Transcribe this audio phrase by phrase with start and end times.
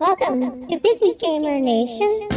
[0.00, 2.28] Welcome to Busy Gamer Nation.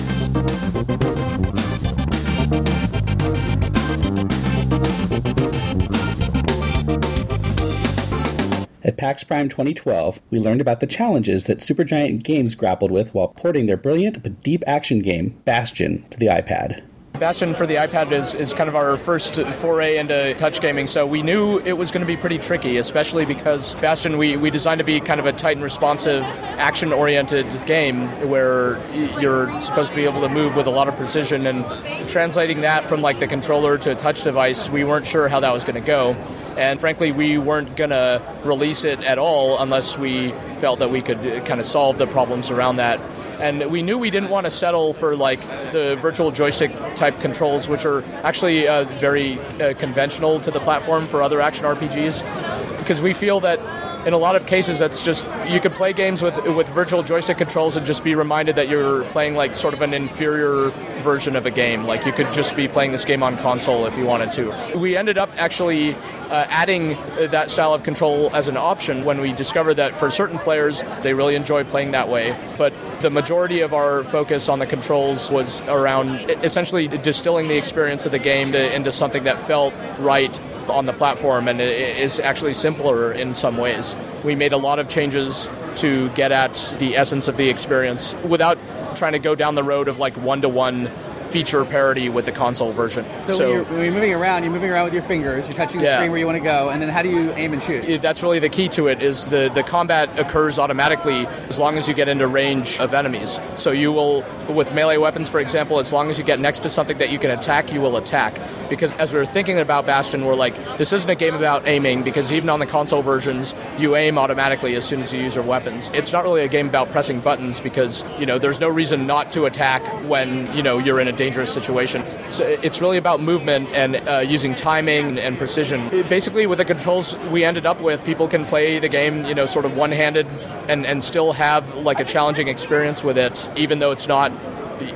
[8.84, 13.28] At PAX Prime 2012, we learned about the challenges that Supergiant Games grappled with while
[13.28, 16.82] porting their brilliant but deep action game, Bastion, to the iPad.
[17.20, 21.06] Bastion for the iPad is, is kind of our first foray into touch gaming, so
[21.06, 24.80] we knew it was going to be pretty tricky, especially because Bastion we, we designed
[24.80, 28.84] to be kind of a tight and responsive, action oriented game where
[29.20, 32.88] you're supposed to be able to move with a lot of precision, and translating that
[32.88, 35.76] from like the controller to a touch device, we weren't sure how that was going
[35.76, 36.14] to go.
[36.58, 41.02] And frankly, we weren't going to release it at all unless we felt that we
[41.02, 43.00] could uh, kind of solve the problems around that.
[43.42, 45.42] And we knew we didn't want to settle for like
[45.72, 51.08] the virtual joystick type controls, which are actually uh, very uh, conventional to the platform
[51.08, 53.60] for other action RPGs, because we feel that
[54.06, 57.38] in a lot of cases that's just you could play games with with virtual joystick
[57.38, 60.70] controls and just be reminded that you're playing like sort of an inferior
[61.02, 61.84] version of a game.
[61.84, 64.78] Like you could just be playing this game on console if you wanted to.
[64.78, 65.96] We ended up actually
[66.32, 70.40] uh, adding that style of control as an option when we discovered that for certain
[70.40, 72.36] players they really enjoy playing that way.
[72.58, 78.06] But the majority of our focus on the controls was around essentially distilling the experience
[78.06, 82.20] of the game to, into something that felt right on the platform and it is
[82.20, 83.98] actually simpler in some ways.
[84.24, 88.58] We made a lot of changes to get at the essence of the experience without
[88.96, 90.90] trying to go down the road of like one to one
[91.32, 93.06] feature parity with the console version.
[93.24, 95.56] So, so when, you're, when, you're, moving around, you're moving around with your fingers, you're
[95.56, 95.98] touching the yeah.
[95.98, 98.02] screen where you want to go, and then how do you aim and shoot?
[98.02, 99.02] That's really the key to it.
[99.02, 103.40] Is the the combat occurs automatically as long as you get into range of enemies.
[103.56, 106.70] So you will, with melee weapons, for example, as long as you get next to
[106.70, 108.38] something that you can attack, you will attack.
[108.70, 112.04] Because as we are thinking about Bastion, we're like, this isn't a game about aiming
[112.04, 115.44] because even on the console versions, you aim automatically as soon as you use your
[115.44, 115.90] weapons.
[115.94, 119.32] It's not really a game about pressing buttons because you know there's no reason not
[119.34, 122.04] to attack when you know you're in a dangerous situation.
[122.30, 125.80] So it's really about movement and uh, using timing and precision.
[126.10, 129.46] Basically, with the controls we ended up with, people can play the game, you know,
[129.46, 130.26] sort of one-handed
[130.68, 134.32] and, and still have like a challenging experience with it, even though it's not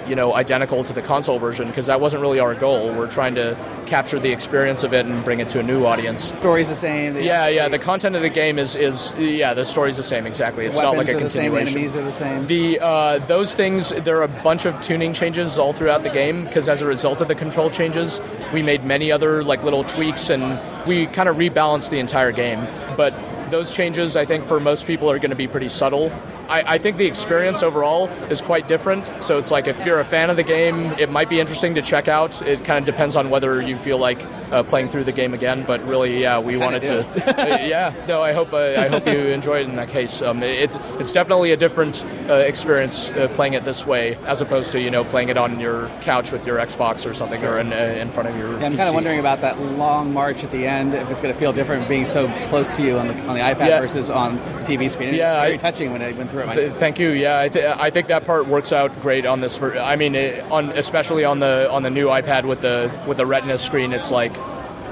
[0.07, 2.93] you know identical to the console version because that wasn't really our goal.
[2.93, 6.25] We're trying to capture the experience of it and bring it to a new audience.
[6.25, 7.17] Story's the same.
[7.17, 7.67] yeah, yeah.
[7.67, 9.53] The content of the game is is yeah.
[9.53, 10.65] The story's the same exactly.
[10.65, 11.73] It's not like a continuation.
[11.73, 12.45] The enemies are the same.
[12.45, 16.45] The uh, those things there are a bunch of tuning changes all throughout the game
[16.45, 18.21] because as a result of the control changes,
[18.53, 22.65] we made many other like little tweaks and we kind of rebalanced the entire game.
[22.97, 23.13] But
[23.49, 26.11] those changes, I think, for most people are going to be pretty subtle.
[26.49, 29.21] I, I, think the experience overall is quite different.
[29.21, 31.81] So it's like if you're a fan of the game, it might be interesting to
[31.81, 32.41] check out.
[32.41, 34.19] It kind of depends on whether you feel like
[34.51, 35.63] uh, playing through the game again.
[35.65, 36.99] But really, yeah, we wanted to.
[37.05, 40.21] uh, yeah, no, I hope uh, I hope you enjoy it in that case.
[40.21, 44.71] Um, it's it's definitely a different uh, experience uh, playing it this way as opposed
[44.73, 47.73] to you know playing it on your couch with your Xbox or something or in,
[47.73, 48.59] uh, in front of your.
[48.59, 50.93] Yeah, I'm kind of wondering about that long march at the end.
[50.93, 53.41] If it's going to feel different being so close to you on the on the
[53.41, 53.81] iPad yeah.
[53.81, 55.09] versus on TV screen.
[55.09, 56.53] It yeah, very I, touching when I went through it.
[56.53, 57.09] Th- thank you.
[57.09, 59.57] Yeah, I, th- I think that part works out great on this.
[59.57, 63.17] For, I mean, it, on especially on the on the new iPad with the with
[63.17, 64.33] the Retina screen, it's like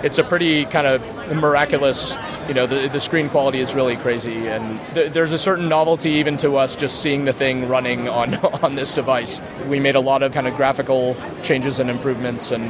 [0.04, 1.02] it's a pretty kind of
[1.36, 2.18] miraculous.
[2.48, 6.12] You know, the, the screen quality is really crazy, and th- there's a certain novelty
[6.12, 9.42] even to us just seeing the thing running on on this device.
[9.68, 12.64] We made a lot of kind of graphical changes and improvements, and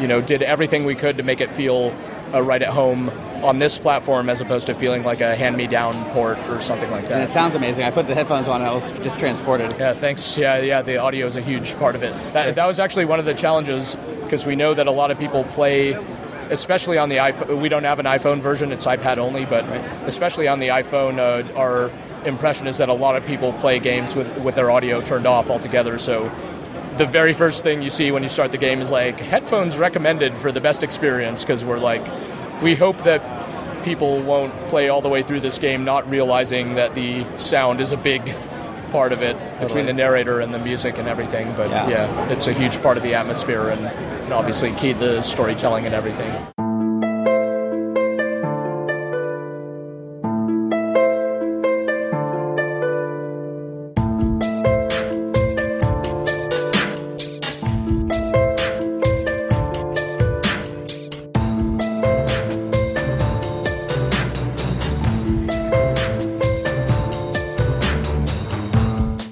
[0.00, 1.92] you know, did everything we could to make it feel
[2.32, 3.10] uh, right at home
[3.42, 7.12] on this platform as opposed to feeling like a hand-me-down port or something like that.
[7.12, 7.84] And it sounds amazing.
[7.84, 9.74] I put the headphones on and I was just transported.
[9.78, 10.36] Yeah, thanks.
[10.36, 12.12] Yeah, yeah, the audio is a huge part of it.
[12.34, 15.18] That, that was actually one of the challenges because we know that a lot of
[15.18, 15.94] people play
[16.50, 17.60] especially on the iPhone.
[17.60, 19.44] We don't have an iPhone version; it's iPad only.
[19.44, 19.64] But
[20.06, 21.90] especially on the iPhone, uh, our
[22.26, 25.50] impression is that a lot of people play games with with their audio turned off
[25.50, 25.98] altogether.
[25.98, 26.30] So
[26.96, 30.36] the very first thing you see when you start the game is like headphones recommended
[30.36, 32.02] for the best experience because we're like
[32.62, 33.22] we hope that
[33.84, 37.92] people won't play all the way through this game not realizing that the sound is
[37.92, 38.20] a big
[38.90, 39.66] part of it totally.
[39.66, 41.88] between the narrator and the music and everything but yeah.
[41.88, 45.86] yeah it's a huge part of the atmosphere and, and obviously key to the storytelling
[45.86, 46.59] and everything